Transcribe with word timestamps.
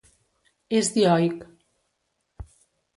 És 0.79 0.89
dioic. 0.97 1.47